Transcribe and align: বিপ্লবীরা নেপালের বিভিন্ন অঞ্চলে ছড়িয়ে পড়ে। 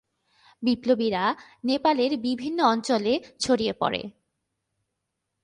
বিপ্লবীরা 0.63 1.23
নেপালের 1.63 2.11
বিভিন্ন 2.17 2.59
অঞ্চলে 2.65 3.13
ছড়িয়ে 3.39 3.73
পড়ে। 3.73 4.01